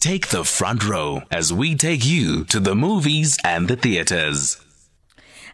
[0.00, 4.58] Take the front row as we take you to the movies and the theaters.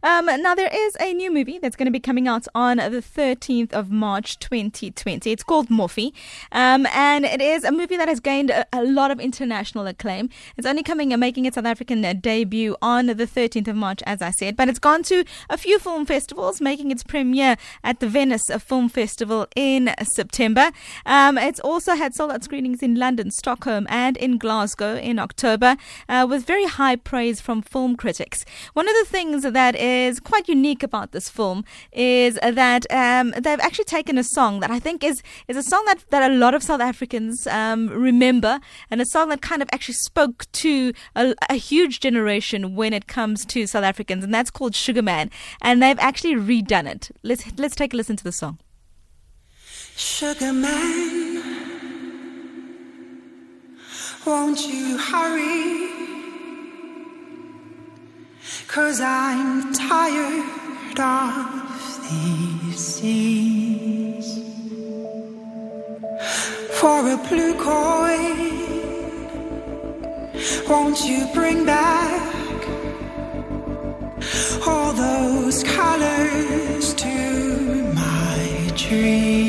[0.07, 3.03] Um, now, there is a new movie that's going to be coming out on the
[3.03, 5.33] 13th of March 2020.
[5.33, 6.13] It's called Moffie,
[6.53, 10.30] um, and it is a movie that has gained a, a, lot of international acclaim.
[10.57, 14.23] It's only coming and making its South African debut on the 13th of March, as
[14.23, 18.09] I said, but it's gone to a few film festivals, making its premiere at the
[18.09, 20.70] Venice Film Festival in September.
[21.05, 25.77] Um, it's also had sold out screenings in London, Stockholm, and in Glasgow in October,
[26.09, 28.45] uh, with very high praise from film critics.
[28.73, 33.60] One of the things that is quite unique about this film is that um, they've
[33.60, 36.55] actually taken a song that I think is is a song that, that a lot
[36.55, 38.60] of South Africans um, remember,
[38.91, 43.06] and a song that kind of actually spoke to a, a, huge generation when it
[43.06, 47.10] comes to South Africans, and that's called Sugar Man, and they've actually redone it.
[47.22, 48.58] Let's let's take a listen to the song.
[49.97, 51.42] Sugar Man,
[54.27, 56.16] won't you hurry?
[58.77, 64.27] Cause I'm tired of these scenes.
[66.78, 68.36] For a blue coin,
[70.69, 72.69] won't you bring back
[74.66, 79.45] all those colors to my dreams?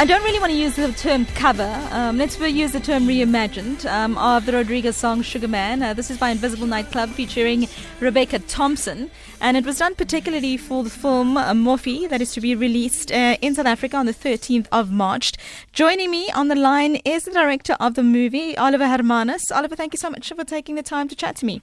[0.00, 1.70] I don't really want to use the term cover.
[1.90, 5.82] Um, let's use the term reimagined um, of the Rodriguez song Sugar Man.
[5.82, 7.68] Uh, this is by Invisible Nightclub featuring
[8.00, 9.10] Rebecca Thompson.
[9.42, 13.12] And it was done particularly for the film uh, Moffie that is to be released
[13.12, 15.34] uh, in South Africa on the 13th of March.
[15.74, 19.54] Joining me on the line is the director of the movie, Oliver Hermanus.
[19.54, 21.60] Oliver, thank you so much for taking the time to chat to me.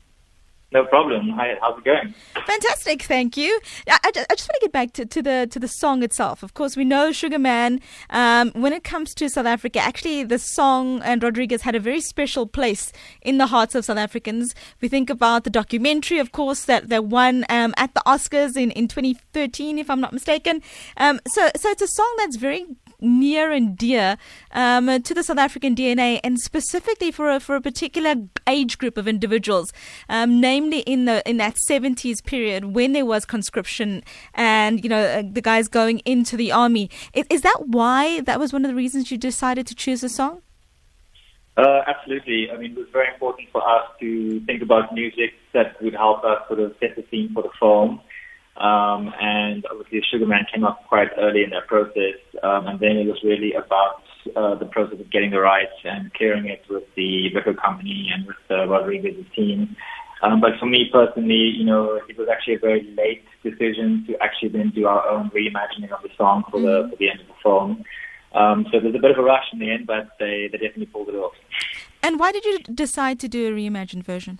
[0.73, 1.29] No problem.
[1.29, 2.13] Hi, how's it going?
[2.45, 3.57] Fantastic, thank you.
[3.87, 6.43] I, I, I just want to get back to, to the to the song itself.
[6.43, 7.79] Of course, we know Sugar Man.
[8.09, 12.01] Um, when it comes to South Africa, actually, the song and Rodriguez had a very
[12.01, 12.91] special place
[13.21, 14.53] in the hearts of South Africans.
[14.81, 18.71] We think about the documentary, of course, that that won um, at the Oscars in,
[18.71, 20.61] in 2013, if I'm not mistaken.
[20.97, 22.65] Um, so so it's a song that's very
[22.99, 24.17] near and dear
[24.51, 28.15] um, to the South African DNA, and specifically for a, for a particular
[28.47, 29.71] age group of individuals,
[30.09, 34.03] um, namely in the in that 70s period when there was conscription
[34.33, 36.89] and you know uh, the guys going into the army.
[37.13, 40.09] Is, is that why that was one of the reasons you decided to choose the
[40.09, 40.41] song?
[41.57, 42.51] Uh, absolutely.
[42.51, 46.23] I mean, it was very important for us to think about music that would help
[46.23, 47.99] us sort of set the theme for the film.
[48.57, 52.17] Um, and obviously, Sugarman came up quite early in that process.
[52.41, 54.01] Um, and then it was really about
[54.35, 58.25] uh, the process of getting the rights and clearing it with the record company and
[58.25, 59.75] with uh, Rodriguez's team.
[60.23, 64.17] Um, but for me personally, you know, it was actually a very late decision to
[64.21, 67.27] actually then do our own reimagining of the song for the for the end of
[67.27, 67.83] the film.
[68.33, 70.87] Um, so there's a bit of a rush in the end, but they, they definitely
[70.87, 71.33] pulled it off.
[72.03, 74.39] And why did you decide to do a reimagined version?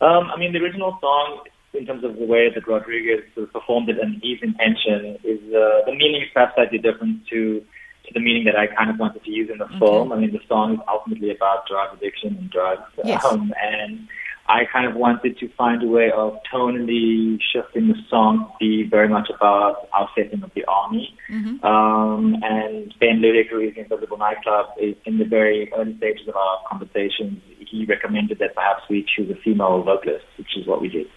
[0.00, 1.40] Um, I mean, the original song,
[1.78, 5.92] in terms of the way that Rodriguez performed it and his intention, is uh, the
[5.92, 7.62] meaning is perhaps slightly different to
[8.06, 10.12] to the meaning that I kind of wanted to use in the film.
[10.12, 13.24] I mean, the song is ultimately about drug addiction and drugs, Yes.
[13.24, 14.06] um, and
[14.48, 18.84] I kind of wanted to find a way of tonally shifting the song to be
[18.88, 21.16] very much about our setting of the army.
[21.28, 21.64] Mhm.
[21.64, 26.28] Um, and Ben Ludick, who is in Invisible Nightclub, is in the very early stages
[26.28, 27.42] of our conversations.
[27.58, 31.08] He recommended that perhaps we choose a female vocalist, which is what we did.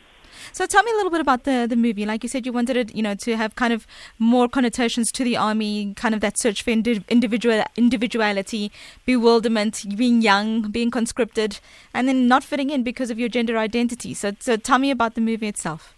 [0.52, 2.06] So tell me a little bit about the the movie.
[2.06, 3.86] Like you said, you wanted it, you know, to have kind of
[4.18, 8.72] more connotations to the army, kind of that search for indi- individual individuality,
[9.06, 11.60] bewilderment, being young, being conscripted,
[11.94, 14.14] and then not fitting in because of your gender identity.
[14.14, 15.96] So so tell me about the movie itself.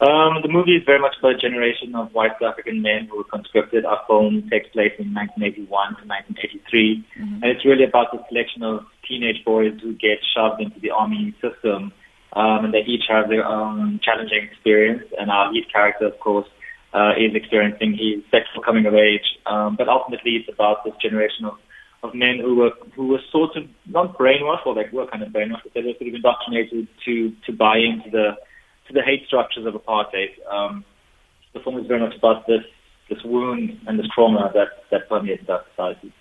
[0.00, 3.18] Um, the movie is very much about a generation of white South African men who
[3.18, 3.84] were conscripted.
[3.84, 8.86] Our film takes place in 1981 to 1983, and it's really about the selection of
[9.06, 11.92] teenage boys who get shoved into the army system,
[12.32, 15.04] um, and they each have their own challenging experience.
[15.18, 16.46] And our lead character, of course,
[16.94, 19.38] uh, is experiencing his sexual coming of age.
[19.46, 21.54] Um, but ultimately, it's about this generation of
[22.02, 25.30] of men who were who were sort of not brainwashed, or they were kind of
[25.30, 28.36] brainwashed, but they were sort of indoctrinated to to buy into the
[28.88, 30.32] to the hate structures of apartheid.
[30.50, 30.84] Um,
[31.52, 32.64] the film is very much about this
[33.08, 36.12] this wound and this trauma that that permeates our society.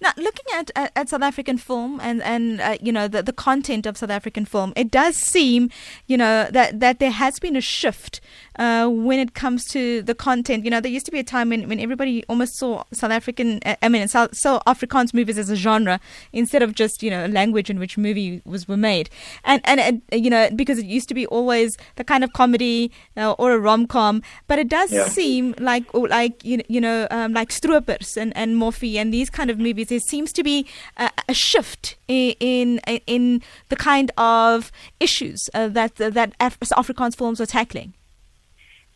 [0.00, 3.32] Now, looking at, at, at South African film and and uh, you know the, the
[3.32, 5.70] content of South African film, it does seem
[6.06, 8.20] you know that that there has been a shift
[8.58, 10.64] uh, when it comes to the content.
[10.64, 13.60] You know, there used to be a time when, when everybody almost saw South African,
[13.64, 16.00] uh, I mean, South, saw Afrikaans movies as a genre
[16.32, 19.10] instead of just you know a language in which movie was were made.
[19.44, 22.90] And and uh, you know because it used to be always the kind of comedy
[23.16, 25.04] uh, or a rom com, but it does Yeah.
[25.08, 29.12] seem like or like you know, you know um, like Stropers and and Moffie and
[29.12, 29.88] these kind of movies.
[29.88, 30.66] There seems to be
[30.96, 34.70] a, a shift in, in in the kind of
[35.00, 37.92] issues uh, that that Af- Afrikaans films are tackling.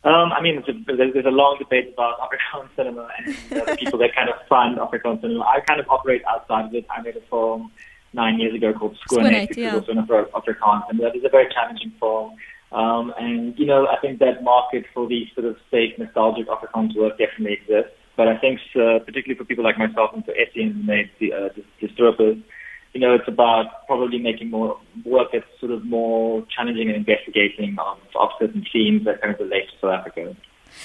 [0.03, 3.65] Um, I mean, it's a, there's, there's a long debate about Afrikaans cinema and uh,
[3.67, 5.45] the people that kind of fund Afrikaans cinema.
[5.45, 6.87] I kind of operate outside of it.
[6.91, 7.71] I made a film
[8.13, 9.69] nine years ago called Skoonheid, which yeah.
[9.69, 12.37] is also an Afrikaans, and that is a very challenging film.
[12.73, 16.97] Um, and, you know, I think that market for these sort of fake, nostalgic Afrikaans
[16.97, 17.97] work definitely exists.
[18.17, 21.33] But I think, uh, particularly for people like myself and for Etienne who made the,
[21.33, 22.43] uh, the, the Stropers,
[22.93, 27.77] you know, it's about probably making more work that's sort of more challenging and investigating
[27.79, 30.37] of, of certain themes that kind of relate to South Africa.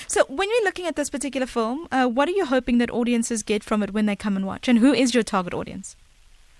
[0.07, 3.43] So, when you're looking at this particular film, uh, what are you hoping that audiences
[3.43, 4.67] get from it when they come and watch?
[4.67, 5.95] And who is your target audience?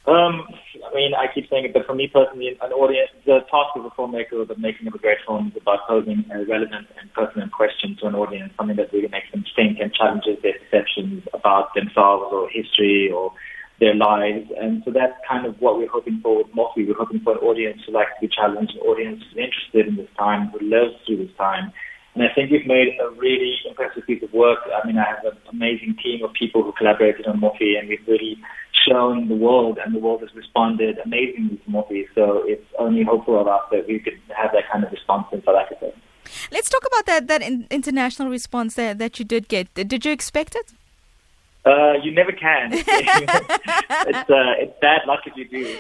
[0.08, 0.46] Um,
[0.86, 3.86] I mean, I keep saying it, but for me personally, an audience, the task of
[3.86, 7.52] a filmmaker, the making of a great film, is about posing a relevant and pertinent
[7.52, 11.74] question to an audience, something that really makes them think and challenges their perceptions about
[11.74, 13.34] themselves or history or
[13.80, 14.50] their lives.
[14.60, 16.48] And so that's kind of what we're hoping for with.
[16.56, 19.96] We're hoping for an audience who likes to be challenged, an audience who's interested in
[19.96, 21.72] this time, who lives through this time.
[22.16, 24.60] And I think we've made a really impressive piece of work.
[24.72, 28.08] I mean, I have an amazing team of people who collaborated on Moffie, and we've
[28.08, 28.38] really
[28.88, 32.06] shown the world, and the world has responded amazingly to Moffie.
[32.16, 35.44] So it's only hopeful of us that we could have that kind of response in
[35.44, 35.92] South Africa.
[36.52, 39.74] Let's talk about that that in, international response that, that you did get.
[39.74, 40.72] Did you expect it?
[41.66, 42.70] Uh, you never can.
[42.74, 42.88] it's
[44.30, 45.78] uh, it's bad luck if you do.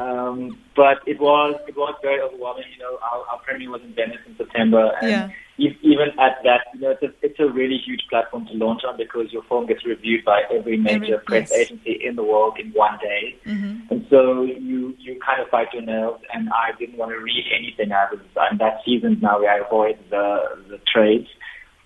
[0.00, 2.64] Um, but it was it was very overwhelming.
[2.72, 5.10] You know, our, our premiere was in Venice in September, and
[5.58, 5.74] Yeah.
[5.82, 8.96] even at that, you know, it's a, it's a really huge platform to launch on
[8.96, 11.60] because your film gets reviewed by every major Every- press yes.
[11.60, 13.36] agency in the world in one day.
[13.44, 13.92] Mm-hmm.
[13.92, 17.44] And so you you kind of fight your nerves, and I didn't want to read
[17.54, 17.92] anything.
[17.92, 20.26] I was I'm that seasoned now where I avoid the
[20.68, 21.28] the trades.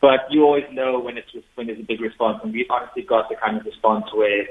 [0.02, 3.28] But you always know when it's when there's a big response, and we honestly got
[3.30, 4.47] the kind of response where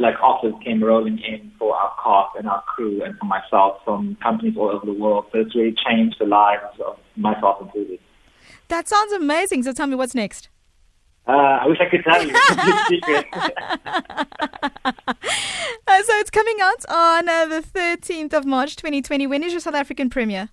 [0.00, 4.16] like offers came rolling in for our cast and our crew and for myself from
[4.22, 5.26] companies all over the world.
[5.30, 8.00] So it's really changed the lives of myself included.
[8.68, 9.62] That sounds amazing.
[9.62, 10.48] So tell me what's next.
[11.26, 12.32] Uh, I wish I could tell you.
[12.34, 13.26] It's a secret.
[15.86, 19.26] Uh, so it's coming out on uh, the 13th of March 2020.
[19.26, 20.50] When is your South African premiere?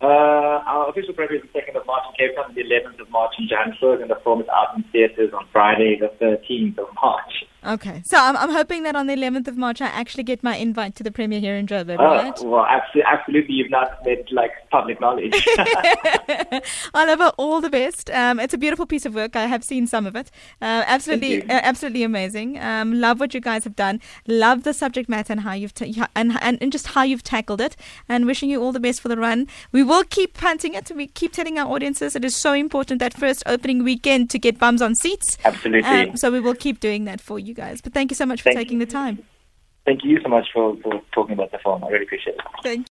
[0.00, 3.10] Uh, our official premiere is the 2nd of March in Cape Town, the 11th of
[3.10, 6.88] March in Johannesburg, and the film is out in theatres on Friday, the 13th of
[7.02, 7.39] March.
[7.64, 10.56] Okay, so I'm, I'm hoping that on the 11th of March I actually get my
[10.56, 12.38] invite to the premiere here in Joburg, Oh, right?
[12.42, 15.34] well, absolutely, absolutely, you've not made like public knowledge.
[16.94, 18.10] Oliver, all the best.
[18.10, 19.36] Um, it's a beautiful piece of work.
[19.36, 20.30] I have seen some of it.
[20.62, 22.58] Uh, absolutely, uh, absolutely amazing.
[22.58, 24.00] Um, love what you guys have done.
[24.26, 27.60] Love the subject matter and how you've ta- and, and and just how you've tackled
[27.60, 27.76] it.
[28.08, 29.46] And wishing you all the best for the run.
[29.72, 30.90] We will keep punting it.
[30.94, 34.58] We keep telling our audiences it is so important that first opening weekend to get
[34.58, 35.38] bums on seats.
[35.44, 35.88] absolutely.
[35.90, 37.80] Um, so we will keep doing that for you guys.
[37.80, 39.24] But thank you so much for Thank taking the time.
[39.84, 41.82] Thank you so much for, for talking about the film.
[41.84, 42.42] I really appreciate it.
[42.62, 42.86] Thank